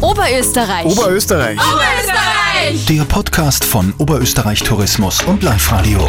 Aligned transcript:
Oberösterreich. 0.00 0.86
Oberösterreich. 0.86 1.58
Oberösterreich. 1.58 2.86
Der 2.86 3.04
Podcast 3.04 3.64
von 3.64 3.92
Oberösterreich 3.98 4.62
Tourismus 4.62 5.22
und 5.22 5.42
Live 5.42 5.70
Radio. 5.72 6.08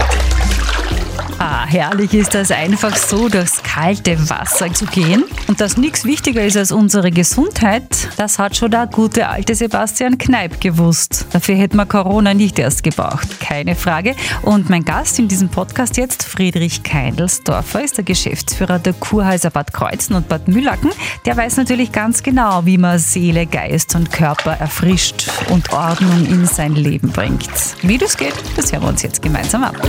Ah, 1.44 1.66
herrlich 1.66 2.14
ist 2.14 2.36
das 2.36 2.52
einfach 2.52 2.96
so, 2.96 3.28
durchs 3.28 3.64
kalte 3.64 4.30
Wasser 4.30 4.72
zu 4.76 4.86
gehen. 4.86 5.24
Und 5.48 5.60
dass 5.60 5.76
nichts 5.76 6.06
wichtiger 6.06 6.44
ist 6.44 6.56
als 6.56 6.72
unsere 6.72 7.10
Gesundheit, 7.10 8.10
das 8.16 8.38
hat 8.38 8.56
schon 8.56 8.70
der 8.70 8.86
gute 8.86 9.28
alte 9.28 9.56
Sebastian 9.56 10.20
Kneip 10.20 10.62
gewusst. 10.62 11.26
Dafür 11.34 11.56
hätte 11.56 11.78
man 11.78 11.88
Corona 11.88 12.36
nicht 12.36 12.60
erst 12.60 12.84
gebraucht, 12.84 13.40
keine 13.40 13.74
Frage. 13.74 14.16
Und 14.44 14.70
mein 14.70 14.86
Gast 14.86 15.18
in 15.18 15.28
diesem 15.30 15.50
Podcast 15.50 15.98
jetzt, 15.98 16.22
Friedrich 16.22 16.84
Keindelsdorfer, 16.84 17.84
ist 17.84 17.98
der 17.98 18.04
Geschäftsführer 18.04 18.78
der 18.78 18.94
Kurhäuser 18.94 19.50
Bad 19.50 19.74
Kreuzen 19.74 20.14
und 20.14 20.30
Bad 20.30 20.48
Mühlacken. 20.48 20.92
Der 21.26 21.36
weiß 21.36 21.58
natürlich 21.58 21.92
ganz 21.92 22.22
genau, 22.22 22.68
wie 22.68 22.78
man 22.78 23.00
Seele, 23.00 23.48
Geist 23.48 23.96
und 23.96 24.12
Körper 24.12 24.52
erfrischt 24.52 25.28
und 25.50 25.74
Ordnung 25.74 26.24
in 26.28 26.46
sein 26.46 26.76
Leben 26.76 27.10
bringt. 27.10 27.50
Wie 27.82 27.98
das 27.98 28.16
geht, 28.16 28.36
das 28.56 28.72
hören 28.72 28.84
wir 28.84 28.90
uns 28.90 29.02
jetzt 29.02 29.24
gemeinsam 29.24 29.64
ab. 29.64 29.82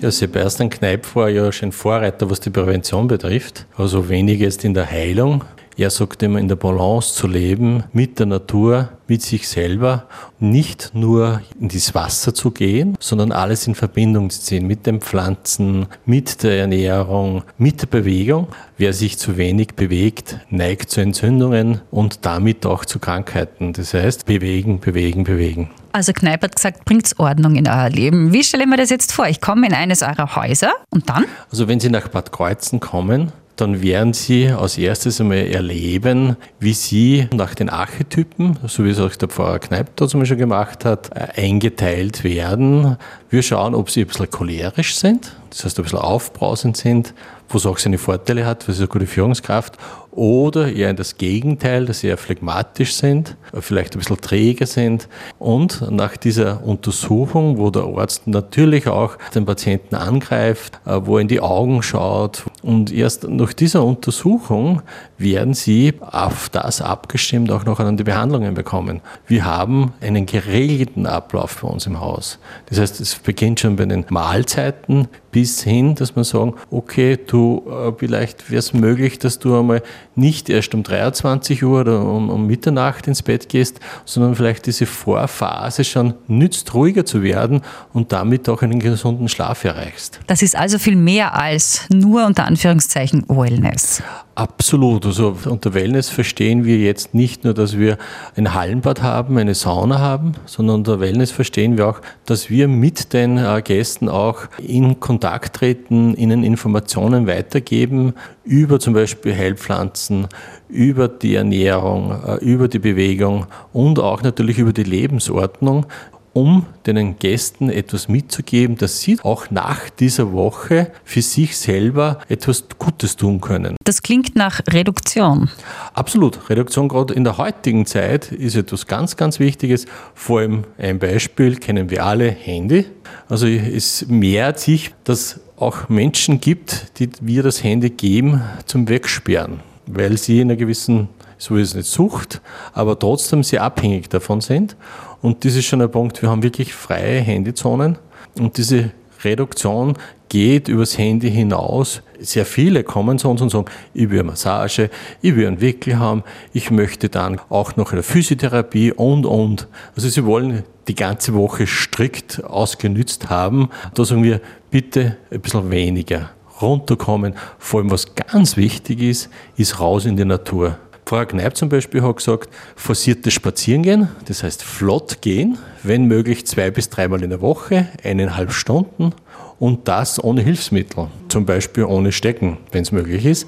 Ja, 0.00 0.12
Sebastian 0.12 0.70
Kneip 0.70 1.16
war 1.16 1.28
ja 1.28 1.50
schon 1.50 1.72
Vorreiter, 1.72 2.30
was 2.30 2.38
die 2.38 2.50
Prävention 2.50 3.08
betrifft. 3.08 3.66
Also 3.76 4.08
wenig 4.08 4.38
jetzt 4.38 4.64
in 4.64 4.72
der 4.72 4.88
Heilung. 4.88 5.42
Er 5.78 5.90
sagt 5.90 6.24
immer, 6.24 6.40
in 6.40 6.48
der 6.48 6.56
Balance 6.56 7.14
zu 7.14 7.28
leben, 7.28 7.84
mit 7.92 8.18
der 8.18 8.26
Natur, 8.26 8.88
mit 9.06 9.22
sich 9.22 9.46
selber, 9.46 10.06
nicht 10.40 10.90
nur 10.92 11.40
in 11.60 11.68
das 11.68 11.94
Wasser 11.94 12.34
zu 12.34 12.50
gehen, 12.50 12.96
sondern 12.98 13.30
alles 13.30 13.68
in 13.68 13.76
Verbindung 13.76 14.28
zu 14.28 14.40
ziehen, 14.40 14.66
mit 14.66 14.86
den 14.86 15.00
Pflanzen, 15.00 15.86
mit 16.04 16.42
der 16.42 16.58
Ernährung, 16.58 17.44
mit 17.58 17.80
der 17.82 17.86
Bewegung. 17.86 18.48
Wer 18.76 18.92
sich 18.92 19.18
zu 19.18 19.36
wenig 19.36 19.76
bewegt, 19.76 20.40
neigt 20.50 20.90
zu 20.90 21.00
Entzündungen 21.00 21.80
und 21.92 22.26
damit 22.26 22.66
auch 22.66 22.84
zu 22.84 22.98
Krankheiten. 22.98 23.72
Das 23.72 23.94
heißt, 23.94 24.26
bewegen, 24.26 24.80
bewegen, 24.80 25.22
bewegen. 25.22 25.70
Also 25.92 26.12
Kneipp 26.12 26.42
hat 26.42 26.56
gesagt, 26.56 26.86
bringt's 26.86 27.16
Ordnung 27.20 27.54
in 27.54 27.68
euer 27.68 27.88
Leben. 27.88 28.32
Wie 28.32 28.42
stelle 28.42 28.64
ich 28.64 28.68
mir 28.68 28.78
das 28.78 28.90
jetzt 28.90 29.12
vor? 29.12 29.28
Ich 29.28 29.40
komme 29.40 29.68
in 29.68 29.74
eines 29.74 30.02
eurer 30.02 30.34
Häuser 30.34 30.72
und 30.90 31.08
dann? 31.08 31.26
Also 31.52 31.68
wenn 31.68 31.78
Sie 31.78 31.88
nach 31.88 32.08
Bad 32.08 32.32
Kreuzen 32.32 32.80
kommen, 32.80 33.30
dann 33.60 33.82
werden 33.82 34.12
Sie 34.12 34.48
als 34.48 34.78
erstes 34.78 35.20
einmal 35.20 35.38
erleben, 35.38 36.36
wie 36.60 36.72
Sie 36.72 37.28
nach 37.34 37.54
den 37.54 37.68
Archetypen, 37.68 38.56
so 38.66 38.84
wie 38.84 38.90
es 38.90 39.00
auch 39.00 39.14
der 39.16 39.28
Pfarrer 39.28 39.58
Kneipp 39.58 39.96
da 39.96 40.06
zum 40.06 40.20
Beispiel 40.20 40.36
gemacht 40.36 40.84
hat, 40.84 41.10
äh, 41.10 41.42
eingeteilt 41.42 42.22
werden. 42.22 42.96
Wir 43.30 43.42
schauen, 43.42 43.74
ob 43.74 43.90
Sie 43.90 44.02
ein 44.02 44.06
bisschen 44.06 44.30
cholerisch 44.30 44.94
sind, 44.94 45.32
das 45.50 45.64
heißt 45.64 45.78
ein 45.78 45.82
bisschen 45.82 45.98
aufbrausend 45.98 46.76
sind, 46.76 47.14
wo 47.48 47.58
es 47.58 47.66
auch 47.66 47.78
seine 47.78 47.98
Vorteile 47.98 48.46
hat, 48.46 48.68
weil 48.68 48.74
sie 48.74 48.82
eine 48.82 48.88
gute 48.88 49.06
Führungskraft, 49.06 49.78
oder 50.18 50.72
eher 50.72 50.90
in 50.90 50.96
das 50.96 51.16
Gegenteil, 51.16 51.86
dass 51.86 52.00
sie 52.00 52.08
eher 52.08 52.16
phlegmatisch 52.16 52.94
sind, 52.94 53.36
vielleicht 53.60 53.94
ein 53.94 54.00
bisschen 54.00 54.20
träger 54.20 54.66
sind. 54.66 55.08
Und 55.38 55.92
nach 55.92 56.16
dieser 56.16 56.64
Untersuchung, 56.64 57.58
wo 57.58 57.70
der 57.70 57.84
Arzt 57.84 58.26
natürlich 58.26 58.88
auch 58.88 59.16
den 59.34 59.46
Patienten 59.46 59.94
angreift, 59.94 60.80
äh, 60.86 61.00
wo 61.04 61.16
er 61.16 61.22
in 61.22 61.28
die 61.28 61.40
Augen 61.40 61.84
schaut, 61.84 62.44
und 62.62 62.92
erst 62.92 63.28
nach 63.28 63.52
dieser 63.52 63.84
Untersuchung 63.84 64.82
werden 65.18 65.54
sie 65.54 65.94
auf 66.00 66.48
das 66.48 66.80
abgestimmt 66.80 67.52
auch 67.52 67.64
noch 67.64 67.78
an 67.78 67.96
die 67.96 68.04
Behandlungen 68.04 68.54
bekommen. 68.54 69.00
Wir 69.28 69.44
haben 69.44 69.92
einen 70.00 70.26
geregelten 70.26 71.06
Ablauf 71.06 71.60
bei 71.62 71.68
uns 71.68 71.86
im 71.86 72.00
Haus. 72.00 72.40
Das 72.66 72.80
heißt, 72.80 73.00
es 73.00 73.14
beginnt 73.14 73.60
schon 73.60 73.76
bei 73.76 73.84
den 73.84 74.04
Mahlzeiten 74.08 75.06
bis 75.38 75.62
hin, 75.62 75.94
dass 75.94 76.16
man 76.16 76.24
sagen, 76.24 76.54
okay, 76.68 77.16
du, 77.16 77.62
äh, 77.70 77.92
vielleicht 77.96 78.50
wäre 78.50 78.58
es 78.58 78.72
möglich, 78.72 79.20
dass 79.20 79.38
du 79.38 79.56
einmal 79.56 79.84
nicht 80.16 80.50
erst 80.50 80.74
um 80.74 80.82
23 80.82 81.62
Uhr 81.62 81.82
oder 81.82 82.02
um, 82.02 82.28
um, 82.28 82.48
Mitternacht 82.48 83.06
ins 83.06 83.22
Bett 83.22 83.48
gehst, 83.48 83.78
sondern 84.04 84.34
vielleicht 84.34 84.66
diese 84.66 84.84
Vorphase 84.84 85.84
schon 85.84 86.14
nützt, 86.26 86.74
ruhiger 86.74 87.04
zu 87.04 87.22
werden 87.22 87.60
und 87.92 88.10
damit 88.10 88.48
auch 88.48 88.62
einen 88.62 88.80
gesunden 88.80 89.28
Schlaf 89.28 89.62
erreichst. 89.64 90.18
Das 90.26 90.42
ist 90.42 90.56
also 90.56 90.76
viel 90.76 90.96
mehr 90.96 91.36
als 91.36 91.86
nur 91.88 92.26
unter 92.26 92.44
Anführungszeichen 92.44 93.24
Wellness. 93.28 94.02
Absolut. 94.38 95.04
Also 95.04 95.36
unter 95.46 95.74
Wellness 95.74 96.10
verstehen 96.10 96.64
wir 96.64 96.78
jetzt 96.78 97.12
nicht 97.12 97.42
nur, 97.42 97.54
dass 97.54 97.76
wir 97.76 97.98
ein 98.36 98.54
Hallenbad 98.54 99.02
haben, 99.02 99.36
eine 99.36 99.54
Sauna 99.56 99.98
haben, 99.98 100.34
sondern 100.46 100.76
unter 100.76 101.00
Wellness 101.00 101.32
verstehen 101.32 101.76
wir 101.76 101.88
auch, 101.88 102.00
dass 102.24 102.48
wir 102.48 102.68
mit 102.68 103.12
den 103.12 103.36
äh, 103.36 103.60
Gästen 103.64 104.08
auch 104.08 104.42
in 104.58 105.00
Kontakt 105.00 105.27
treten, 105.36 106.14
ihnen 106.14 106.42
Informationen 106.42 107.26
weitergeben 107.26 108.14
über 108.44 108.80
zum 108.80 108.94
Beispiel 108.94 109.36
Heilpflanzen, 109.36 110.28
über 110.68 111.08
die 111.08 111.34
Ernährung, 111.34 112.14
äh, 112.26 112.36
über 112.36 112.68
die 112.68 112.78
Bewegung 112.78 113.46
und 113.72 113.98
auch 113.98 114.22
natürlich 114.22 114.58
über 114.58 114.72
die 114.72 114.84
Lebensordnung 114.84 115.86
um 116.32 116.66
den 116.86 117.18
Gästen 117.18 117.70
etwas 117.70 118.08
mitzugeben, 118.08 118.76
dass 118.76 119.00
sie 119.00 119.18
auch 119.22 119.50
nach 119.50 119.90
dieser 119.90 120.32
Woche 120.32 120.90
für 121.04 121.22
sich 121.22 121.56
selber 121.56 122.18
etwas 122.28 122.64
Gutes 122.78 123.16
tun 123.16 123.40
können. 123.40 123.76
Das 123.84 124.02
klingt 124.02 124.36
nach 124.36 124.60
Reduktion. 124.70 125.50
Absolut. 125.94 126.50
Reduktion 126.50 126.88
gerade 126.88 127.14
in 127.14 127.24
der 127.24 127.38
heutigen 127.38 127.86
Zeit 127.86 128.30
ist 128.32 128.56
etwas 128.56 128.86
ganz, 128.86 129.16
ganz 129.16 129.40
Wichtiges. 129.40 129.86
Vor 130.14 130.40
allem 130.40 130.64
ein 130.78 130.98
Beispiel 130.98 131.56
kennen 131.56 131.90
wir 131.90 132.04
alle, 132.04 132.28
Handy. 132.30 132.86
Also 133.28 133.46
es 133.46 134.06
mehrt 134.08 134.58
sich, 134.58 134.92
dass 135.04 135.40
auch 135.56 135.88
Menschen 135.88 136.40
gibt, 136.40 136.98
die 136.98 137.10
wir 137.20 137.42
das 137.42 137.62
Handy 137.64 137.90
geben 137.90 138.42
zum 138.66 138.88
Wegsperren, 138.88 139.60
weil 139.86 140.16
sie 140.16 140.40
in 140.40 140.50
einer 140.50 140.56
gewissen 140.56 141.08
so 141.38 141.56
ist 141.56 141.68
es 141.68 141.74
nicht 141.74 141.88
Sucht, 141.88 142.40
aber 142.72 142.98
trotzdem 142.98 143.42
sehr 143.42 143.62
abhängig 143.62 144.08
davon 144.10 144.40
sind. 144.40 144.76
Und 145.22 145.44
das 145.44 145.54
ist 145.54 145.66
schon 145.66 145.80
ein 145.80 145.90
Punkt, 145.90 146.20
wir 146.20 146.28
haben 146.28 146.42
wirklich 146.42 146.74
freie 146.74 147.20
Handyzonen 147.20 147.98
und 148.38 148.56
diese 148.56 148.90
Reduktion 149.24 149.94
geht 150.28 150.68
übers 150.68 150.98
Handy 150.98 151.30
hinaus. 151.30 152.02
Sehr 152.20 152.44
viele 152.44 152.84
kommen 152.84 153.18
zu 153.18 153.28
uns 153.28 153.40
und 153.40 153.50
sagen, 153.50 153.66
ich 153.94 154.10
will 154.10 154.20
eine 154.20 154.30
Massage, 154.30 154.90
ich 155.22 155.36
will 155.36 155.46
einen 155.46 155.60
Wickel 155.60 155.98
haben, 155.98 156.22
ich 156.52 156.70
möchte 156.70 157.08
dann 157.08 157.40
auch 157.48 157.76
noch 157.76 157.92
eine 157.92 158.02
Physiotherapie 158.02 158.92
und, 158.92 159.24
und. 159.24 159.68
Also 159.96 160.08
sie 160.08 160.24
wollen 160.24 160.64
die 160.88 160.94
ganze 160.94 161.34
Woche 161.34 161.66
strikt 161.66 162.44
ausgenützt 162.44 163.30
haben. 163.30 163.70
Da 163.94 164.04
sagen 164.04 164.22
wir, 164.22 164.40
bitte 164.70 165.16
ein 165.30 165.40
bisschen 165.40 165.70
weniger 165.70 166.30
runterkommen. 166.60 167.34
Vor 167.58 167.80
allem, 167.80 167.90
was 167.90 168.14
ganz 168.14 168.56
wichtig 168.56 169.00
ist, 169.00 169.30
ist 169.56 169.80
raus 169.80 170.06
in 170.06 170.16
die 170.16 170.24
Natur. 170.24 170.78
Frau 171.08 171.24
Kneip 171.24 171.56
zum 171.56 171.70
Beispiel 171.70 172.02
hat 172.02 172.16
gesagt, 172.16 172.50
forciertes 172.76 173.32
Spazierengehen, 173.32 174.08
das 174.26 174.42
heißt 174.42 174.62
flott 174.62 175.22
gehen, 175.22 175.56
wenn 175.82 176.04
möglich 176.04 176.46
zwei 176.46 176.70
bis 176.70 176.90
dreimal 176.90 177.22
in 177.22 177.30
der 177.30 177.40
Woche, 177.40 177.88
eineinhalb 178.04 178.52
Stunden 178.52 179.14
und 179.58 179.88
das 179.88 180.22
ohne 180.22 180.42
Hilfsmittel, 180.42 181.06
zum 181.30 181.46
Beispiel 181.46 181.84
ohne 181.84 182.12
Stecken, 182.12 182.58
wenn 182.72 182.82
es 182.82 182.92
möglich 182.92 183.24
ist. 183.24 183.46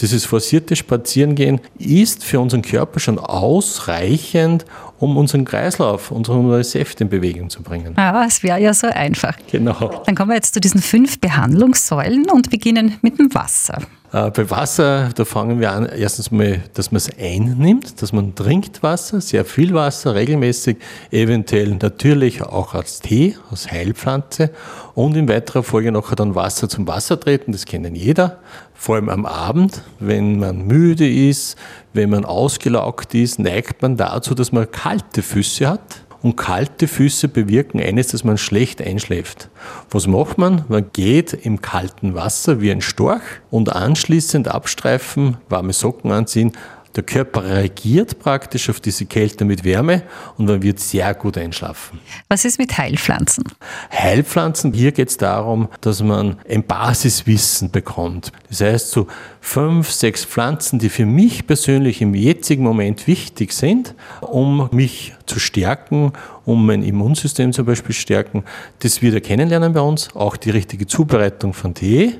Dieses 0.00 0.24
forcierte 0.24 0.74
Spazierengehen 0.74 1.60
ist 1.78 2.24
für 2.24 2.40
unseren 2.40 2.62
Körper 2.62 2.98
schon 2.98 3.18
ausreichend, 3.18 4.64
um 5.02 5.16
unseren 5.16 5.44
Kreislauf, 5.44 6.12
unsere 6.12 6.62
Säfte 6.62 7.02
in 7.02 7.10
Bewegung 7.10 7.50
zu 7.50 7.60
bringen. 7.60 7.94
Ja, 7.96 8.24
es 8.24 8.44
wäre 8.44 8.60
ja 8.60 8.72
so 8.72 8.86
einfach. 8.86 9.36
Genau. 9.50 10.02
Dann 10.06 10.14
kommen 10.14 10.30
wir 10.30 10.36
jetzt 10.36 10.54
zu 10.54 10.60
diesen 10.60 10.80
fünf 10.80 11.18
Behandlungssäulen 11.18 12.30
und 12.30 12.50
beginnen 12.50 12.98
mit 13.02 13.18
dem 13.18 13.34
Wasser. 13.34 13.78
Äh, 14.12 14.30
bei 14.30 14.48
Wasser, 14.48 15.08
da 15.12 15.24
fangen 15.24 15.58
wir 15.58 15.72
an, 15.72 15.86
erstens 15.86 16.30
mal, 16.30 16.62
dass 16.74 16.92
man 16.92 16.98
es 16.98 17.10
einnimmt, 17.18 18.00
dass 18.00 18.12
man 18.12 18.36
trinkt 18.36 18.84
Wasser, 18.84 19.20
sehr 19.20 19.44
viel 19.44 19.74
Wasser, 19.74 20.14
regelmäßig, 20.14 20.76
eventuell 21.10 21.74
natürlich 21.80 22.40
auch 22.42 22.74
als 22.74 23.00
Tee, 23.00 23.36
als 23.50 23.72
Heilpflanze 23.72 24.50
und 24.94 25.16
in 25.16 25.28
weiterer 25.28 25.64
Folge 25.64 25.90
noch 25.90 26.14
dann 26.14 26.36
Wasser 26.36 26.68
zum 26.68 26.86
Wasser 26.86 27.18
treten, 27.18 27.50
das 27.50 27.64
kennen 27.64 27.96
jeder, 27.96 28.38
vor 28.82 28.96
allem 28.96 29.10
am 29.10 29.26
Abend, 29.26 29.80
wenn 30.00 30.40
man 30.40 30.66
müde 30.66 31.08
ist, 31.08 31.56
wenn 31.92 32.10
man 32.10 32.24
ausgelaugt 32.24 33.14
ist, 33.14 33.38
neigt 33.38 33.80
man 33.80 33.96
dazu, 33.96 34.34
dass 34.34 34.50
man 34.50 34.68
kalte 34.68 35.22
Füße 35.22 35.68
hat 35.68 36.02
und 36.20 36.34
kalte 36.34 36.88
Füße 36.88 37.28
bewirken 37.28 37.80
eines, 37.80 38.08
dass 38.08 38.24
man 38.24 38.38
schlecht 38.38 38.82
einschläft. 38.82 39.50
Was 39.88 40.08
macht 40.08 40.36
man? 40.36 40.64
Man 40.66 40.86
geht 40.92 41.32
im 41.32 41.62
kalten 41.62 42.16
Wasser 42.16 42.60
wie 42.60 42.72
ein 42.72 42.80
Storch 42.80 43.22
und 43.52 43.70
anschließend 43.70 44.48
abstreifen, 44.48 45.36
warme 45.48 45.74
Socken 45.74 46.10
anziehen, 46.10 46.50
der 46.94 47.02
Körper 47.02 47.44
reagiert 47.44 48.18
praktisch 48.18 48.68
auf 48.68 48.80
diese 48.80 49.06
Kälte 49.06 49.44
mit 49.44 49.64
Wärme 49.64 50.02
und 50.36 50.46
man 50.46 50.62
wird 50.62 50.78
sehr 50.80 51.14
gut 51.14 51.38
einschlafen. 51.38 52.00
Was 52.28 52.44
ist 52.44 52.58
mit 52.58 52.76
Heilpflanzen? 52.76 53.44
Heilpflanzen, 53.90 54.72
hier 54.72 54.92
geht 54.92 55.08
es 55.08 55.16
darum, 55.16 55.68
dass 55.80 56.02
man 56.02 56.36
ein 56.48 56.64
Basiswissen 56.64 57.70
bekommt. 57.70 58.32
Das 58.48 58.60
heißt, 58.60 58.90
so 58.90 59.06
fünf, 59.40 59.90
sechs 59.90 60.24
Pflanzen, 60.24 60.78
die 60.78 60.88
für 60.88 61.06
mich 61.06 61.46
persönlich 61.46 62.02
im 62.02 62.14
jetzigen 62.14 62.62
Moment 62.62 63.06
wichtig 63.06 63.52
sind, 63.52 63.94
um 64.20 64.68
mich 64.72 65.14
zu 65.26 65.38
stärken, 65.38 66.12
um 66.44 66.66
mein 66.66 66.82
Immunsystem 66.82 67.52
zum 67.52 67.64
Beispiel 67.66 67.94
zu 67.94 68.02
stärken, 68.02 68.44
das 68.80 69.02
wir 69.02 69.12
da 69.12 69.20
kennenlernen 69.20 69.72
bei 69.72 69.80
uns. 69.80 70.14
Auch 70.14 70.36
die 70.36 70.50
richtige 70.50 70.86
Zubereitung 70.86 71.54
von 71.54 71.74
Tee 71.74 72.18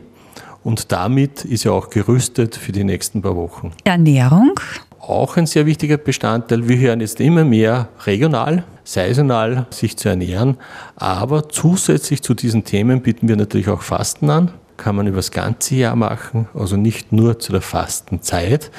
und 0.64 0.92
damit 0.92 1.44
ist 1.44 1.64
er 1.64 1.72
auch 1.72 1.90
gerüstet 1.90 2.56
für 2.56 2.72
die 2.72 2.84
nächsten 2.84 3.22
paar 3.22 3.36
Wochen. 3.36 3.72
Ernährung? 3.84 4.54
auch 5.02 5.36
ein 5.36 5.46
sehr 5.46 5.66
wichtiger 5.66 5.96
Bestandteil. 5.96 6.68
Wir 6.68 6.78
hören 6.78 7.00
jetzt 7.00 7.20
immer 7.20 7.44
mehr 7.44 7.88
regional, 8.06 8.64
saisonal 8.84 9.66
sich 9.70 9.96
zu 9.96 10.08
ernähren, 10.08 10.56
aber 10.96 11.48
zusätzlich 11.48 12.22
zu 12.22 12.34
diesen 12.34 12.64
Themen 12.64 13.02
bieten 13.02 13.28
wir 13.28 13.36
natürlich 13.36 13.68
auch 13.68 13.82
Fasten 13.82 14.30
an. 14.30 14.52
Kann 14.76 14.96
man 14.96 15.06
über 15.06 15.16
das 15.16 15.30
ganze 15.30 15.74
Jahr 15.76 15.96
machen, 15.96 16.48
also 16.54 16.76
nicht 16.76 17.12
nur 17.12 17.38
zu 17.38 17.52
der 17.52 17.60
Fastenzeit, 17.60 18.70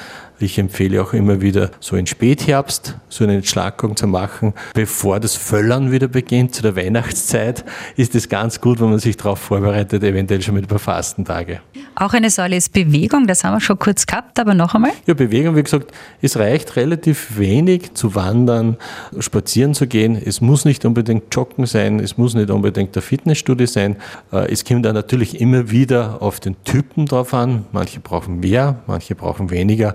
ich 0.44 0.58
empfehle 0.58 1.02
auch 1.02 1.12
immer 1.12 1.40
wieder 1.40 1.70
so 1.80 1.96
in 1.96 2.06
Spätherbst 2.06 2.96
so 3.08 3.24
eine 3.24 3.36
Entschlackung 3.36 3.96
zu 3.96 4.06
machen. 4.06 4.52
Bevor 4.74 5.20
das 5.20 5.36
Völlern 5.36 5.90
wieder 5.90 6.08
beginnt, 6.08 6.54
zu 6.54 6.62
der 6.62 6.76
Weihnachtszeit, 6.76 7.64
ist 7.96 8.14
es 8.14 8.28
ganz 8.28 8.60
gut, 8.60 8.80
wenn 8.80 8.90
man 8.90 8.98
sich 8.98 9.16
darauf 9.16 9.38
vorbereitet, 9.38 10.02
eventuell 10.02 10.42
schon 10.42 10.54
mit 10.54 10.64
ein 10.64 10.68
paar 10.68 10.78
Fastentage. 10.78 11.60
Auch 11.96 12.12
eine 12.12 12.30
Säule 12.30 12.56
ist 12.56 12.72
Bewegung, 12.72 13.28
das 13.28 13.44
haben 13.44 13.54
wir 13.54 13.60
schon 13.60 13.78
kurz 13.78 14.06
gehabt, 14.06 14.40
aber 14.40 14.54
noch 14.54 14.74
einmal. 14.74 14.90
Ja, 15.06 15.14
Bewegung, 15.14 15.54
wie 15.54 15.62
gesagt, 15.62 15.92
es 16.20 16.36
reicht 16.36 16.74
relativ 16.74 17.38
wenig 17.38 17.94
zu 17.94 18.16
wandern, 18.16 18.76
spazieren 19.20 19.74
zu 19.74 19.86
gehen. 19.86 20.20
Es 20.22 20.40
muss 20.40 20.64
nicht 20.64 20.84
unbedingt 20.84 21.32
Joggen 21.32 21.66
sein, 21.66 22.00
es 22.00 22.18
muss 22.18 22.34
nicht 22.34 22.50
unbedingt 22.50 22.96
der 22.96 23.02
Fitnessstudio 23.02 23.66
sein. 23.66 23.96
Äh, 24.32 24.50
es 24.50 24.64
kommt 24.64 24.84
dann 24.84 24.94
natürlich 24.94 25.40
immer 25.40 25.70
wieder 25.70 26.20
auf 26.20 26.40
den 26.40 26.56
Typen 26.64 27.06
drauf 27.06 27.32
an. 27.32 27.64
Manche 27.70 28.00
brauchen 28.00 28.40
mehr, 28.40 28.80
manche 28.86 29.14
brauchen 29.14 29.50
weniger. 29.50 29.94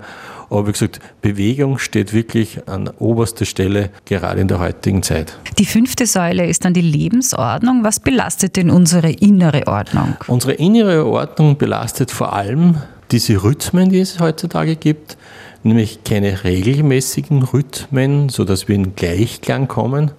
Aber 0.49 0.67
wie 0.67 0.71
gesagt, 0.71 0.99
Bewegung 1.21 1.77
steht 1.77 2.13
wirklich 2.13 2.67
an 2.67 2.89
oberster 2.99 3.45
Stelle, 3.45 3.89
gerade 4.05 4.41
in 4.41 4.47
der 4.47 4.59
heutigen 4.59 5.03
Zeit. 5.03 5.37
Die 5.57 5.65
fünfte 5.65 6.05
Säule 6.05 6.47
ist 6.47 6.65
dann 6.65 6.73
die 6.73 6.81
Lebensordnung. 6.81 7.83
Was 7.83 7.99
belastet 7.99 8.55
denn 8.55 8.69
unsere 8.69 9.11
innere 9.11 9.67
Ordnung? 9.67 10.15
Unsere 10.27 10.53
innere 10.53 11.05
Ordnung 11.05 11.57
belastet 11.57 12.11
vor 12.11 12.33
allem 12.33 12.77
diese 13.11 13.43
Rhythmen, 13.43 13.89
die 13.89 13.99
es 13.99 14.19
heutzutage 14.19 14.75
gibt, 14.75 15.17
nämlich 15.63 16.03
keine 16.03 16.43
regelmäßigen 16.43 17.43
Rhythmen, 17.43 18.29
sodass 18.29 18.67
wir 18.67 18.75
in 18.75 18.95
Gleichklang 18.95 19.67
kommen, 19.67 20.11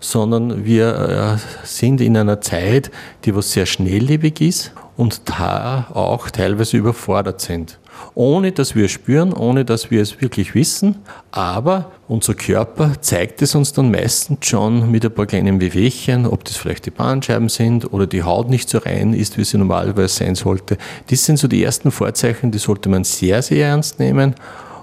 sondern 0.00 0.64
wir 0.64 1.38
äh, 1.38 1.66
sind 1.66 2.00
in 2.00 2.16
einer 2.16 2.40
Zeit, 2.40 2.90
die 3.24 3.34
was 3.34 3.52
sehr 3.52 3.66
schnelllebig 3.66 4.40
ist 4.40 4.72
und 4.96 5.22
da 5.26 5.88
auch 5.92 6.30
teilweise 6.30 6.76
überfordert 6.76 7.40
sind 7.40 7.78
ohne 8.14 8.52
dass 8.52 8.74
wir 8.74 8.86
es 8.86 8.90
spüren, 8.90 9.32
ohne 9.32 9.64
dass 9.64 9.90
wir 9.90 10.02
es 10.02 10.20
wirklich 10.20 10.54
wissen. 10.54 10.96
Aber 11.30 11.92
unser 12.08 12.34
Körper 12.34 13.00
zeigt 13.00 13.42
es 13.42 13.54
uns 13.54 13.72
dann 13.72 13.90
meistens 13.90 14.46
schon 14.46 14.90
mit 14.90 15.04
ein 15.04 15.12
paar 15.12 15.26
kleinen 15.26 15.60
Wehwehchen, 15.60 16.26
ob 16.26 16.44
das 16.44 16.56
vielleicht 16.56 16.86
die 16.86 16.90
Bandscheiben 16.90 17.48
sind 17.48 17.92
oder 17.92 18.06
die 18.06 18.22
Haut 18.22 18.48
nicht 18.48 18.68
so 18.68 18.78
rein 18.78 19.12
ist, 19.12 19.38
wie 19.38 19.44
sie 19.44 19.58
normalerweise 19.58 20.14
sein 20.14 20.34
sollte. 20.34 20.78
Das 21.10 21.24
sind 21.24 21.38
so 21.38 21.48
die 21.48 21.62
ersten 21.62 21.90
Vorzeichen, 21.90 22.50
die 22.50 22.58
sollte 22.58 22.88
man 22.88 23.04
sehr, 23.04 23.42
sehr 23.42 23.66
ernst 23.66 23.98
nehmen 23.98 24.34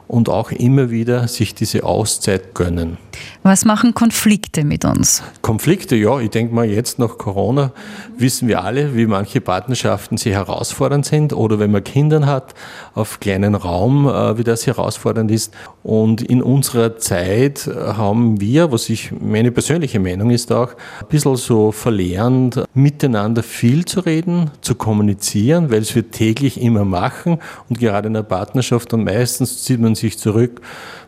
und 0.07 0.29
auch 0.29 0.51
immer 0.51 0.89
wieder 0.89 1.27
sich 1.27 1.55
diese 1.55 1.83
Auszeit 1.83 2.53
gönnen. 2.53 2.97
Was 3.43 3.65
machen 3.65 3.93
Konflikte 3.93 4.63
mit 4.63 4.85
uns? 4.85 5.23
Konflikte, 5.41 5.95
ja, 5.95 6.19
ich 6.19 6.29
denke 6.29 6.53
mal, 6.53 6.65
jetzt 6.65 6.99
nach 6.99 7.17
Corona 7.17 7.71
wissen 8.17 8.47
wir 8.47 8.63
alle, 8.63 8.95
wie 8.95 9.05
manche 9.05 9.41
Partnerschaften 9.41 10.17
sehr 10.17 10.33
herausfordernd 10.33 11.05
sind 11.05 11.33
oder 11.33 11.59
wenn 11.59 11.71
man 11.71 11.83
Kinder 11.83 12.25
hat, 12.25 12.53
auf 12.93 13.19
kleinen 13.19 13.55
Raum, 13.55 14.07
äh, 14.07 14.37
wie 14.37 14.43
das 14.43 14.67
herausfordernd 14.67 15.31
ist. 15.31 15.53
Und 15.83 16.21
in 16.21 16.41
unserer 16.41 16.97
Zeit 16.97 17.67
haben 17.67 18.41
wir, 18.41 18.71
was 18.71 18.89
ich, 18.89 19.11
meine 19.11 19.51
persönliche 19.51 19.99
Meinung 19.99 20.31
ist 20.31 20.51
auch, 20.51 20.71
ein 21.01 21.07
bisschen 21.09 21.35
so 21.35 21.71
verlernt, 21.71 22.63
miteinander 22.73 23.43
viel 23.43 23.85
zu 23.85 24.01
reden, 24.01 24.51
zu 24.61 24.75
kommunizieren, 24.75 25.71
weil 25.71 25.81
es 25.81 25.95
wir 25.95 26.09
täglich 26.09 26.61
immer 26.61 26.85
machen 26.85 27.39
und 27.69 27.79
gerade 27.79 28.07
in 28.07 28.13
der 28.13 28.23
Partnerschaft 28.23 28.91
dann 28.93 29.03
meistens 29.03 29.63
zieht 29.63 29.79
man 29.79 29.94
sich 29.95 30.17
zurück, 30.17 30.61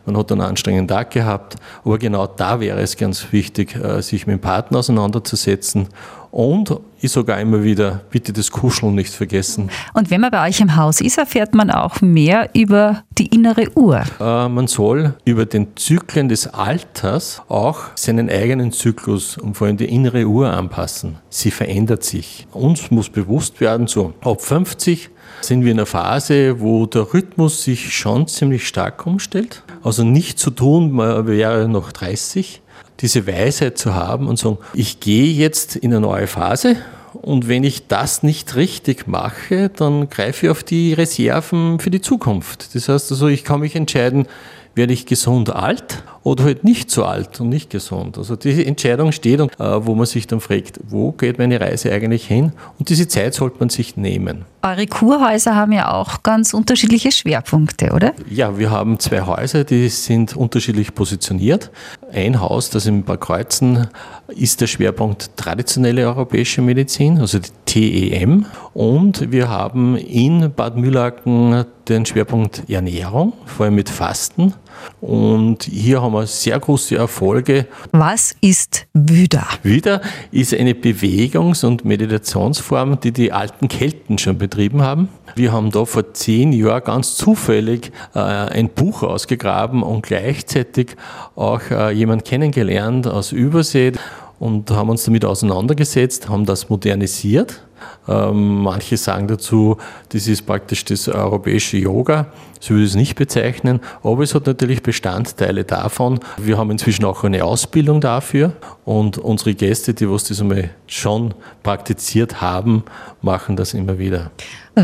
man 0.06 0.16
hat 0.16 0.32
einen 0.32 0.40
anstrengenden 0.40 0.88
Tag 0.88 1.10
gehabt, 1.10 1.56
aber 1.84 1.98
genau 1.98 2.26
da 2.26 2.60
wäre 2.60 2.80
es 2.80 2.96
ganz 2.96 3.32
wichtig, 3.32 3.76
äh, 3.76 4.00
sich 4.00 4.26
mit 4.26 4.34
dem 4.34 4.40
Partner 4.40 4.78
auseinanderzusetzen 4.78 5.88
und 6.30 6.78
ich 7.00 7.10
sogar 7.12 7.40
immer 7.40 7.62
wieder, 7.62 8.02
bitte 8.10 8.32
das 8.32 8.50
Kuscheln 8.50 8.94
nicht 8.94 9.12
vergessen. 9.12 9.70
Und 9.94 10.10
wenn 10.10 10.20
man 10.20 10.30
bei 10.30 10.48
euch 10.48 10.60
im 10.60 10.76
Haus 10.76 11.00
ist, 11.00 11.16
erfährt 11.16 11.54
man 11.54 11.70
auch 11.70 12.00
mehr 12.00 12.50
über 12.54 13.04
die 13.16 13.26
innere 13.26 13.68
Uhr. 13.76 14.02
Äh, 14.20 14.48
man 14.48 14.66
soll 14.66 15.14
über 15.24 15.46
den 15.46 15.76
Zyklen 15.76 16.28
des 16.28 16.46
Alters 16.46 17.42
auch 17.48 17.80
seinen 17.94 18.28
eigenen 18.28 18.72
Zyklus 18.72 19.38
und 19.38 19.56
vor 19.56 19.68
allem 19.68 19.76
die 19.76 19.86
innere 19.86 20.24
Uhr 20.26 20.50
anpassen. 20.52 21.16
Sie 21.30 21.50
verändert 21.50 22.04
sich. 22.04 22.46
Uns 22.52 22.90
muss 22.90 23.08
bewusst 23.08 23.60
werden, 23.60 23.86
so 23.86 24.12
ab 24.20 24.42
50 24.42 25.10
sind 25.40 25.64
wir 25.64 25.72
in 25.72 25.78
einer 25.78 25.86
Phase, 25.86 26.60
wo 26.60 26.86
der 26.86 27.12
Rhythmus 27.12 27.62
sich 27.62 27.94
schon 27.94 28.26
ziemlich 28.28 28.66
stark 28.66 29.06
umstellt. 29.06 29.62
Also 29.82 30.04
nicht 30.04 30.38
zu 30.38 30.50
tun, 30.50 30.92
man 30.92 31.26
wäre 31.26 31.68
noch 31.68 31.92
30. 31.92 32.60
Diese 33.00 33.26
Weisheit 33.26 33.78
zu 33.78 33.94
haben 33.94 34.26
und 34.26 34.38
sagen, 34.38 34.58
ich 34.74 35.00
gehe 35.00 35.32
jetzt 35.32 35.76
in 35.76 35.92
eine 35.92 36.00
neue 36.00 36.26
Phase 36.26 36.76
und 37.12 37.48
wenn 37.48 37.64
ich 37.64 37.86
das 37.86 38.22
nicht 38.22 38.56
richtig 38.56 39.06
mache, 39.06 39.70
dann 39.70 40.08
greife 40.08 40.46
ich 40.46 40.50
auf 40.50 40.62
die 40.62 40.92
Reserven 40.92 41.78
für 41.78 41.90
die 41.90 42.00
Zukunft. 42.00 42.74
Das 42.74 42.88
heißt 42.88 43.10
also, 43.10 43.28
ich 43.28 43.44
kann 43.44 43.60
mich 43.60 43.74
entscheiden, 43.76 44.26
werde 44.74 44.92
ich 44.92 45.06
gesund 45.06 45.50
alt 45.50 46.02
oder 46.22 46.44
halt 46.44 46.64
nicht 46.64 46.90
so 46.90 47.04
alt 47.04 47.40
und 47.40 47.48
nicht 47.48 47.70
gesund. 47.70 48.18
Also 48.18 48.36
diese 48.36 48.64
Entscheidung 48.64 49.12
steht, 49.12 49.40
und, 49.40 49.52
äh, 49.58 49.86
wo 49.86 49.94
man 49.94 50.06
sich 50.06 50.26
dann 50.26 50.40
fragt, 50.40 50.80
wo 50.88 51.12
geht 51.12 51.38
meine 51.38 51.60
Reise 51.60 51.92
eigentlich 51.92 52.26
hin? 52.26 52.52
Und 52.78 52.88
diese 52.88 53.08
Zeit 53.08 53.34
sollte 53.34 53.56
man 53.60 53.68
sich 53.68 53.96
nehmen. 53.96 54.44
Eure 54.62 54.86
Kurhäuser 54.86 55.54
haben 55.54 55.72
ja 55.72 55.92
auch 55.92 56.22
ganz 56.22 56.52
unterschiedliche 56.52 57.12
Schwerpunkte, 57.12 57.92
oder? 57.92 58.12
Ja, 58.28 58.58
wir 58.58 58.70
haben 58.70 58.98
zwei 58.98 59.20
Häuser, 59.20 59.64
die 59.64 59.88
sind 59.88 60.36
unterschiedlich 60.36 60.94
positioniert. 60.94 61.70
Ein 62.12 62.40
Haus, 62.40 62.68
das 62.70 62.86
in 62.86 63.04
Bad 63.04 63.20
Kreuzen 63.20 63.86
ist 64.26 64.60
der 64.60 64.66
Schwerpunkt 64.66 65.36
traditionelle 65.36 66.06
europäische 66.06 66.60
Medizin, 66.60 67.18
also 67.20 67.38
die 67.38 68.10
TEM. 68.10 68.46
Und 68.74 69.30
wir 69.30 69.48
haben 69.48 69.96
in 69.96 70.52
Bad 70.54 70.76
Mühlacken 70.76 71.64
den 71.88 72.04
Schwerpunkt 72.04 72.68
Ernährung, 72.68 73.32
vor 73.46 73.66
allem 73.66 73.76
mit 73.76 73.88
Fasten. 73.88 74.54
Und 75.00 75.64
hier 75.64 76.02
haben 76.02 76.12
wir 76.12 76.26
sehr 76.26 76.58
große 76.58 76.96
Erfolge. 76.96 77.66
Was 77.92 78.34
ist 78.40 78.86
Wüda? 78.94 79.46
Wüda 79.62 80.00
ist 80.30 80.54
eine 80.54 80.74
Bewegungs- 80.74 81.64
und 81.64 81.84
Meditationsform, 81.84 83.00
die 83.00 83.12
die 83.12 83.32
alten 83.32 83.68
Kelten 83.68 84.18
schon 84.18 84.38
betrieben 84.38 84.82
haben. 84.82 85.08
Wir 85.34 85.52
haben 85.52 85.70
da 85.70 85.84
vor 85.84 86.14
zehn 86.14 86.52
Jahren 86.52 86.84
ganz 86.84 87.16
zufällig 87.16 87.92
äh, 88.14 88.18
ein 88.18 88.68
Buch 88.68 89.02
ausgegraben 89.02 89.82
und 89.82 90.02
gleichzeitig 90.02 90.96
auch 91.36 91.60
äh, 91.70 91.92
jemand 91.92 92.24
kennengelernt 92.24 93.06
aus 93.06 93.32
Übersee 93.32 93.92
und 94.38 94.70
haben 94.70 94.88
uns 94.88 95.04
damit 95.04 95.24
auseinandergesetzt, 95.24 96.28
haben 96.28 96.44
das 96.44 96.68
modernisiert 96.68 97.62
manche 98.06 98.96
sagen 98.96 99.28
dazu, 99.28 99.76
das 100.10 100.26
ist 100.26 100.46
praktisch 100.46 100.84
das 100.84 101.08
europäische 101.08 101.76
Yoga. 101.76 102.26
So 102.60 102.70
würde 102.70 102.84
ich 102.84 102.90
es 102.90 102.96
nicht 102.96 103.14
bezeichnen, 103.14 103.80
aber 104.02 104.22
es 104.24 104.34
hat 104.34 104.46
natürlich 104.46 104.82
Bestandteile 104.82 105.64
davon. 105.64 106.18
Wir 106.38 106.58
haben 106.58 106.70
inzwischen 106.70 107.04
auch 107.04 107.22
eine 107.22 107.44
Ausbildung 107.44 108.00
dafür 108.00 108.52
und 108.84 109.18
unsere 109.18 109.54
Gäste, 109.54 109.94
die 109.94 110.10
was 110.10 110.24
das 110.24 110.40
einmal 110.40 110.70
schon 110.86 111.34
praktiziert 111.62 112.40
haben, 112.40 112.82
machen 113.22 113.54
das 113.56 113.74
immer 113.74 113.98
wieder. 113.98 114.30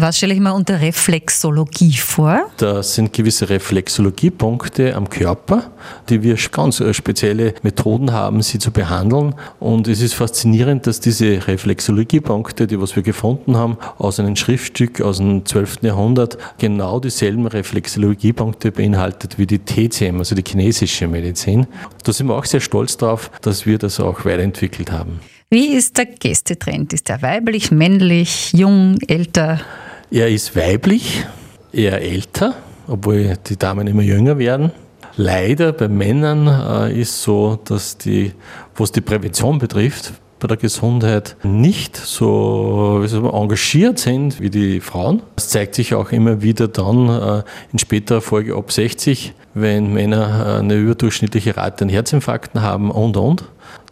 Was 0.00 0.16
stelle 0.16 0.34
ich 0.34 0.40
mir 0.40 0.52
unter 0.52 0.80
Reflexologie 0.80 1.92
vor? 1.92 2.50
Das 2.56 2.96
sind 2.96 3.12
gewisse 3.12 3.48
Reflexologiepunkte 3.48 4.94
am 4.94 5.08
Körper, 5.08 5.70
die 6.08 6.20
wir 6.20 6.36
ganz 6.50 6.80
äh, 6.80 6.92
spezielle 6.92 7.54
Methoden 7.62 8.12
haben, 8.12 8.42
sie 8.42 8.58
zu 8.58 8.72
behandeln. 8.72 9.36
Und 9.60 9.86
es 9.86 10.00
ist 10.00 10.14
faszinierend, 10.14 10.88
dass 10.88 10.98
diese 10.98 11.46
Reflexologiepunkte, 11.46 12.66
die 12.66 12.80
was 12.84 12.96
wir 12.96 13.02
gefunden 13.02 13.56
haben, 13.56 13.78
aus 13.96 14.20
einem 14.20 14.36
Schriftstück 14.36 15.00
aus 15.00 15.16
dem 15.16 15.46
12. 15.46 15.78
Jahrhundert, 15.82 16.36
genau 16.58 17.00
dieselben 17.00 17.46
Reflexologiepunkte 17.46 18.72
beinhaltet 18.72 19.38
wie 19.38 19.46
die 19.46 19.58
TCM, 19.58 20.18
also 20.18 20.34
die 20.34 20.44
chinesische 20.46 21.08
Medizin. 21.08 21.66
Da 22.02 22.12
sind 22.12 22.26
wir 22.26 22.36
auch 22.36 22.44
sehr 22.44 22.60
stolz 22.60 22.98
darauf, 22.98 23.30
dass 23.40 23.64
wir 23.64 23.78
das 23.78 24.00
auch 24.00 24.26
weiterentwickelt 24.26 24.92
haben. 24.92 25.20
Wie 25.48 25.68
ist 25.68 25.96
der 25.96 26.04
Gästetrend? 26.04 26.92
Ist 26.92 27.08
er 27.08 27.22
weiblich, 27.22 27.70
männlich, 27.70 28.52
jung, 28.52 28.98
älter? 29.08 29.62
Er 30.10 30.28
ist 30.28 30.54
weiblich, 30.54 31.24
eher 31.72 32.02
älter, 32.02 32.54
obwohl 32.86 33.38
die 33.48 33.56
Damen 33.56 33.86
immer 33.86 34.02
jünger 34.02 34.36
werden. 34.36 34.72
Leider 35.16 35.72
bei 35.72 35.88
Männern 35.88 36.48
äh, 36.90 37.00
ist 37.00 37.22
so, 37.22 37.58
dass 37.64 37.96
die, 37.96 38.32
was 38.76 38.92
die 38.92 39.00
Prävention 39.00 39.58
betrifft, 39.58 40.12
bei 40.44 40.48
der 40.48 40.56
Gesundheit 40.58 41.36
nicht 41.42 41.96
so 41.96 43.00
man, 43.00 43.32
engagiert 43.32 43.98
sind 43.98 44.40
wie 44.40 44.50
die 44.50 44.80
Frauen. 44.80 45.22
Das 45.36 45.48
zeigt 45.48 45.74
sich 45.74 45.94
auch 45.94 46.12
immer 46.12 46.42
wieder 46.42 46.68
dann 46.68 47.08
äh, 47.08 47.42
in 47.72 47.78
späterer 47.78 48.20
Folge 48.20 48.54
ab 48.54 48.70
60, 48.70 49.32
wenn 49.54 49.94
Männer 49.94 50.44
äh, 50.46 50.58
eine 50.58 50.74
überdurchschnittliche 50.74 51.56
Rate 51.56 51.86
an 51.86 51.88
Herzinfarkten 51.88 52.60
haben 52.60 52.90
und 52.90 53.16
und. 53.16 53.44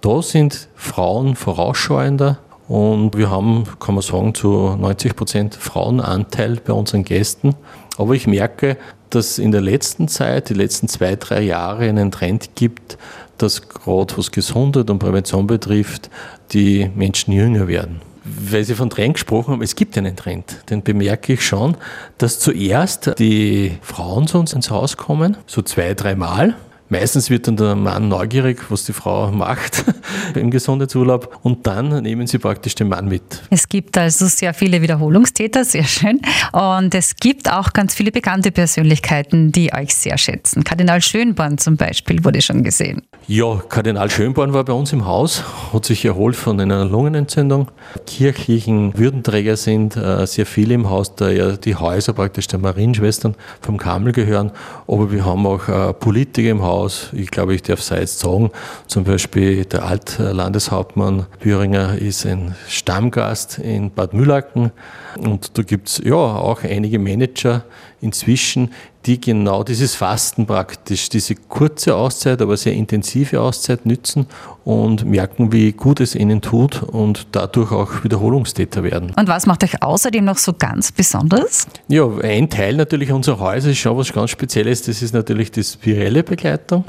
Da 0.02 0.20
sind 0.20 0.68
Frauen 0.76 1.36
vorausschauender 1.36 2.36
Und 2.72 3.18
wir 3.18 3.30
haben, 3.30 3.64
kann 3.80 3.96
man 3.96 4.00
sagen, 4.00 4.34
zu 4.34 4.48
90 4.48 5.14
Prozent 5.14 5.54
Frauenanteil 5.54 6.58
bei 6.64 6.72
unseren 6.72 7.04
Gästen. 7.04 7.54
Aber 7.98 8.14
ich 8.14 8.26
merke, 8.26 8.78
dass 9.10 9.38
in 9.38 9.52
der 9.52 9.60
letzten 9.60 10.08
Zeit, 10.08 10.48
die 10.48 10.54
letzten 10.54 10.88
zwei, 10.88 11.16
drei 11.16 11.42
Jahre, 11.42 11.86
einen 11.86 12.10
Trend 12.10 12.52
gibt, 12.54 12.96
dass 13.36 13.68
gerade 13.68 14.16
was 14.16 14.30
Gesundheit 14.30 14.88
und 14.88 15.00
Prävention 15.00 15.46
betrifft, 15.46 16.08
die 16.52 16.90
Menschen 16.94 17.32
jünger 17.34 17.68
werden. 17.68 18.00
Weil 18.24 18.64
Sie 18.64 18.74
von 18.74 18.88
Trend 18.88 19.14
gesprochen 19.16 19.52
haben, 19.52 19.62
es 19.62 19.76
gibt 19.76 19.98
einen 19.98 20.16
Trend. 20.16 20.70
Den 20.70 20.82
bemerke 20.82 21.34
ich 21.34 21.44
schon, 21.44 21.76
dass 22.16 22.38
zuerst 22.38 23.18
die 23.18 23.76
Frauen 23.82 24.26
zu 24.26 24.38
uns 24.38 24.54
ins 24.54 24.70
Haus 24.70 24.96
kommen, 24.96 25.36
so 25.46 25.60
zwei, 25.60 25.92
dreimal. 25.92 26.54
Meistens 26.92 27.30
wird 27.30 27.48
dann 27.48 27.56
der 27.56 27.74
Mann 27.74 28.08
neugierig, 28.08 28.70
was 28.70 28.84
die 28.84 28.92
Frau 28.92 29.30
macht 29.32 29.82
im 30.34 30.50
Gesundheitsurlaub 30.50 31.38
und 31.42 31.66
dann 31.66 32.02
nehmen 32.02 32.26
sie 32.26 32.38
praktisch 32.38 32.74
den 32.74 32.88
Mann 32.88 33.08
mit. 33.08 33.22
Es 33.48 33.66
gibt 33.66 33.96
also 33.96 34.26
sehr 34.26 34.52
viele 34.52 34.82
Wiederholungstäter, 34.82 35.64
sehr 35.64 35.84
schön. 35.84 36.20
Und 36.52 36.94
es 36.94 37.16
gibt 37.16 37.50
auch 37.50 37.72
ganz 37.72 37.94
viele 37.94 38.12
bekannte 38.12 38.52
Persönlichkeiten, 38.52 39.52
die 39.52 39.72
euch 39.72 39.94
sehr 39.94 40.18
schätzen. 40.18 40.64
Kardinal 40.64 41.00
Schönborn 41.00 41.56
zum 41.56 41.78
Beispiel 41.78 42.22
wurde 42.26 42.42
schon 42.42 42.62
gesehen. 42.62 43.00
Ja, 43.26 43.62
Kardinal 43.70 44.10
Schönborn 44.10 44.52
war 44.52 44.64
bei 44.64 44.74
uns 44.74 44.92
im 44.92 45.06
Haus, 45.06 45.44
hat 45.72 45.86
sich 45.86 46.04
erholt 46.04 46.36
von 46.36 46.60
einer 46.60 46.84
Lungenentzündung. 46.84 47.70
Kirchlichen 48.06 48.98
Würdenträger 48.98 49.56
sind 49.56 49.96
äh, 49.96 50.26
sehr 50.26 50.44
viele 50.44 50.74
im 50.74 50.90
Haus, 50.90 51.14
da 51.14 51.30
ja 51.30 51.52
die 51.52 51.74
Häuser 51.74 52.12
praktisch 52.12 52.48
der 52.48 52.58
Marienschwestern 52.58 53.34
vom 53.62 53.78
Kamel 53.78 54.12
gehören. 54.12 54.50
Aber 54.86 55.10
wir 55.10 55.24
haben 55.24 55.46
auch 55.46 55.68
äh, 55.68 55.94
Politiker 55.94 56.50
im 56.50 56.62
Haus 56.62 56.81
aus. 56.82 57.10
Ich 57.12 57.30
glaube, 57.30 57.54
ich 57.54 57.62
darf 57.62 57.80
es 57.80 57.90
jetzt 57.90 58.18
sagen. 58.18 58.50
Zum 58.86 59.04
Beispiel 59.04 59.64
der 59.64 59.84
Altlandeshauptmann 59.84 61.26
Büringer 61.40 61.96
ist 61.96 62.26
ein 62.26 62.54
Stammgast 62.68 63.58
in 63.58 63.90
Bad 63.90 64.14
Mühlacken. 64.14 64.72
Und 65.18 65.56
da 65.56 65.62
gibt 65.62 65.88
es 65.88 66.02
ja 66.04 66.14
auch 66.14 66.64
einige 66.64 66.98
Manager 66.98 67.64
inzwischen, 68.00 68.72
die 69.06 69.20
genau 69.20 69.64
dieses 69.64 69.94
Fasten 69.94 70.46
praktisch, 70.46 71.08
diese 71.08 71.34
kurze 71.34 71.96
Auszeit, 71.96 72.40
aber 72.40 72.56
sehr 72.56 72.72
intensive 72.74 73.40
Auszeit 73.40 73.84
nützen 73.84 74.26
und 74.64 75.04
merken, 75.04 75.52
wie 75.52 75.72
gut 75.72 76.00
es 76.00 76.14
ihnen 76.14 76.40
tut 76.40 76.82
und 76.82 77.26
dadurch 77.32 77.72
auch 77.72 78.04
Wiederholungstäter 78.04 78.84
werden. 78.84 79.12
Und 79.16 79.28
was 79.28 79.46
macht 79.46 79.64
euch 79.64 79.82
außerdem 79.82 80.24
noch 80.24 80.38
so 80.38 80.52
ganz 80.52 80.92
besonders? 80.92 81.66
Ja, 81.88 82.08
ein 82.22 82.48
Teil 82.48 82.76
natürlich 82.76 83.10
unserer 83.10 83.40
Häuser 83.40 83.70
ist 83.70 83.78
schon 83.78 83.96
was 83.96 84.12
ganz 84.12 84.30
Spezielles, 84.30 84.82
das 84.82 85.02
ist 85.02 85.14
natürlich 85.14 85.50
die 85.50 85.64
spirelle 85.64 86.22
Begleitung. 86.22 86.84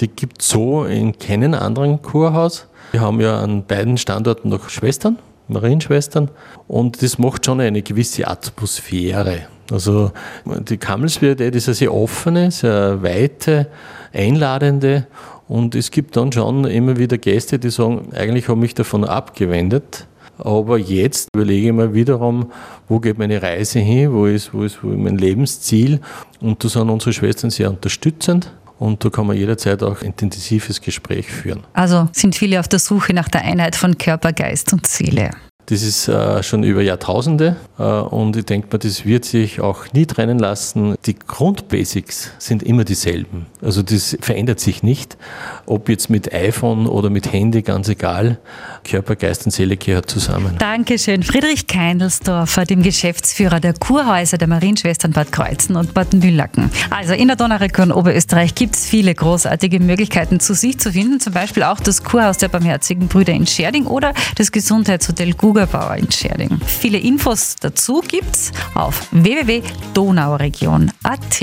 Die 0.00 0.08
gibt 0.08 0.42
es 0.42 0.48
so 0.48 0.84
in 0.84 1.18
keinem 1.18 1.54
anderen 1.54 2.02
Kurhaus. 2.02 2.66
Wir 2.90 3.00
haben 3.00 3.20
ja 3.20 3.40
an 3.40 3.64
beiden 3.64 3.96
Standorten 3.96 4.50
noch 4.50 4.68
Schwestern, 4.68 5.18
Marienschwestern, 5.48 6.30
und 6.68 7.02
das 7.02 7.18
macht 7.18 7.46
schon 7.46 7.60
eine 7.60 7.82
gewisse 7.82 8.26
Atmosphäre. 8.26 9.46
Also 9.70 10.12
die 10.44 10.76
Kammelsbierdate 10.76 11.56
ist 11.56 11.68
eine 11.68 11.74
sehr 11.74 11.94
offene, 11.94 12.50
sehr 12.50 13.02
weite, 13.02 13.68
einladende 14.12 15.06
und 15.48 15.74
es 15.74 15.90
gibt 15.90 16.16
dann 16.16 16.32
schon 16.32 16.64
immer 16.64 16.96
wieder 16.96 17.18
Gäste, 17.18 17.58
die 17.58 17.70
sagen, 17.70 18.08
eigentlich 18.14 18.48
habe 18.48 18.58
ich 18.58 18.62
mich 18.62 18.74
davon 18.74 19.04
abgewendet. 19.04 20.06
Aber 20.38 20.78
jetzt 20.78 21.28
überlege 21.34 21.68
ich 21.68 21.72
mir 21.72 21.94
wiederum, 21.94 22.50
wo 22.88 22.98
geht 22.98 23.18
meine 23.18 23.40
Reise 23.40 23.78
hin, 23.78 24.12
wo 24.12 24.26
ist, 24.26 24.52
wo 24.52 24.64
ist, 24.64 24.82
wo 24.82 24.90
ist 24.90 24.98
mein 24.98 25.16
Lebensziel. 25.16 26.00
Und 26.40 26.64
da 26.64 26.68
sind 26.68 26.90
unsere 26.90 27.12
Schwestern 27.12 27.50
sehr 27.50 27.70
unterstützend. 27.70 28.52
Und 28.78 29.04
da 29.04 29.10
kann 29.10 29.26
man 29.26 29.36
jederzeit 29.36 29.82
auch 29.84 30.02
intensives 30.02 30.80
Gespräch 30.80 31.30
führen. 31.30 31.62
Also 31.74 32.08
sind 32.12 32.34
viele 32.34 32.58
auf 32.58 32.66
der 32.66 32.80
Suche 32.80 33.14
nach 33.14 33.28
der 33.28 33.42
Einheit 33.42 33.76
von 33.76 33.96
Körper, 33.96 34.32
Geist 34.32 34.72
und 34.72 34.86
Seele. 34.86 35.30
Das 35.66 35.82
ist 35.82 36.08
äh, 36.08 36.42
schon 36.42 36.62
über 36.62 36.82
Jahrtausende 36.82 37.56
äh, 37.78 37.82
und 37.82 38.36
ich 38.36 38.44
denke 38.44 38.68
mal, 38.70 38.78
das 38.78 39.06
wird 39.06 39.24
sich 39.24 39.60
auch 39.60 39.90
nie 39.94 40.04
trennen 40.04 40.38
lassen. 40.38 40.94
Die 41.06 41.16
Grundbasics 41.18 42.32
sind 42.38 42.62
immer 42.62 42.84
dieselben. 42.84 43.46
Also 43.62 43.82
das 43.82 44.14
verändert 44.20 44.60
sich 44.60 44.82
nicht. 44.82 45.16
Ob 45.64 45.88
jetzt 45.88 46.10
mit 46.10 46.34
iPhone 46.34 46.86
oder 46.86 47.08
mit 47.08 47.32
Handy, 47.32 47.62
ganz 47.62 47.88
egal. 47.88 48.38
Körper, 48.84 49.16
Geist 49.16 49.46
und 49.46 49.52
Seele 49.52 49.78
gehört 49.78 50.10
zusammen. 50.10 50.56
Dankeschön. 50.58 51.22
Friedrich 51.22 51.66
Keindelsdorfer, 51.66 52.66
dem 52.66 52.82
Geschäftsführer 52.82 53.58
der 53.58 53.72
Kurhäuser 53.72 54.36
der 54.36 54.48
Marienschwestern 54.48 55.12
Bad 55.12 55.32
Kreuzen 55.32 55.76
und 55.76 55.94
Bad 55.94 56.12
Mühlacken. 56.12 56.70
Also 56.90 57.14
in 57.14 57.28
der 57.28 57.36
Donauregion 57.36 57.90
Oberösterreich 57.90 58.54
gibt 58.54 58.74
es 58.74 58.84
viele 58.84 59.14
großartige 59.14 59.80
Möglichkeiten 59.80 60.40
zu 60.40 60.52
sich 60.52 60.78
zu 60.78 60.92
finden. 60.92 61.20
Zum 61.20 61.32
Beispiel 61.32 61.62
auch 61.62 61.80
das 61.80 62.04
Kurhaus 62.04 62.36
der 62.36 62.48
Barmherzigen 62.48 63.08
Brüder 63.08 63.32
in 63.32 63.46
Scherding 63.46 63.86
oder 63.86 64.12
das 64.36 64.52
Gesundheitshotel 64.52 65.32
Google 65.32 65.53
Rugerbauer 65.54 65.96
in 65.96 66.10
Scherding. 66.10 66.58
Viele 66.66 66.98
Infos 66.98 67.54
dazu 67.60 68.02
gibt's 68.06 68.50
auf 68.74 69.06
www.donauregion.at. 69.12 71.40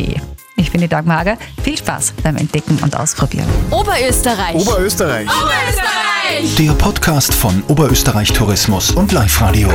Ich 0.58 0.72
bin 0.72 0.82
die 0.82 0.90
Dagmar 0.90 1.20
Ager. 1.20 1.38
Viel 1.64 1.78
Spaß 1.78 2.16
beim 2.22 2.36
Entdecken 2.36 2.78
und 2.84 3.00
Ausprobieren. 3.00 3.48
Oberösterreich. 3.70 4.56
Oberösterreich. 4.56 5.30
Oberösterreich. 5.30 6.56
Der 6.58 6.74
Podcast 6.74 7.34
von 7.34 7.64
Oberösterreich 7.70 8.34
Tourismus 8.34 8.92
und 8.92 9.14
Live 9.14 9.40
Radio. 9.40 9.70